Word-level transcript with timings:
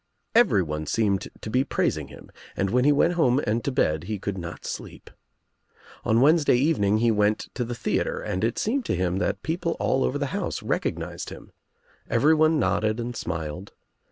Everyone 0.33 0.87
seemed 0.87 1.27
to 1.41 1.49
be 1.51 1.63
prais 1.63 1.95
ing 1.95 2.07
him 2.07 2.31
and 2.57 2.71
when 2.71 2.85
he 2.85 2.91
went 2.91 3.13
home 3.13 3.39
and 3.45 3.63
to 3.63 3.71
bed 3.71 4.05
he 4.05 4.17
could 4.17 4.35
not 4.35 4.65
sleep. 4.65 5.11
On 6.03 6.21
Wednesday 6.21 6.55
evening 6.55 6.97
he 6.97 7.11
went 7.11 7.49
to 7.53 7.63
the 7.63 7.75
theatre 7.75 8.19
and 8.19 8.43
it 8.43 8.57
seemed 8.57 8.83
to 8.85 8.95
him 8.95 9.19
that 9.19 9.43
people 9.43 9.77
all 9.79 10.03
over 10.03 10.17
the 10.17 10.33
house 10.33 10.63
recognized 10.63 11.29
him. 11.29 11.51
Everyone 12.09 12.57
nodded 12.57 12.99
and 12.99 13.15
smiled. 13.15 13.73